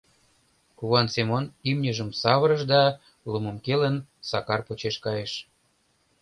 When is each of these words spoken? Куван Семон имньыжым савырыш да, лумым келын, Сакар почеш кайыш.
Куван 0.77 1.07
Семон 1.13 1.45
имньыжым 1.69 2.09
савырыш 2.21 2.61
да, 2.73 2.83
лумым 3.29 3.57
келын, 3.65 3.95
Сакар 4.29 4.61
почеш 4.67 4.95
кайыш. 5.05 5.33